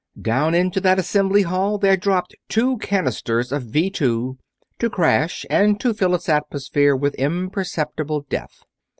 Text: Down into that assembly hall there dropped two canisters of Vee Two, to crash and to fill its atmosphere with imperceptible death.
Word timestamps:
Down 0.19 0.55
into 0.55 0.81
that 0.81 0.97
assembly 0.97 1.43
hall 1.43 1.77
there 1.77 1.95
dropped 1.95 2.33
two 2.49 2.79
canisters 2.79 3.51
of 3.51 3.61
Vee 3.69 3.91
Two, 3.91 4.39
to 4.79 4.89
crash 4.89 5.45
and 5.47 5.79
to 5.79 5.93
fill 5.93 6.15
its 6.15 6.27
atmosphere 6.27 6.95
with 6.95 7.13
imperceptible 7.19 8.21
death. 8.21 8.63